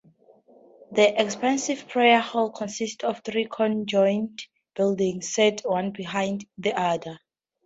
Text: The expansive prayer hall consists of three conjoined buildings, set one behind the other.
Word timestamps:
The 0.93 1.21
expansive 1.21 1.87
prayer 1.87 2.19
hall 2.21 2.49
consists 2.49 3.03
of 3.03 3.21
three 3.23 3.45
conjoined 3.45 4.43
buildings, 4.75 5.31
set 5.31 5.61
one 5.61 5.91
behind 5.91 6.47
the 6.57 6.73
other. 6.73 7.19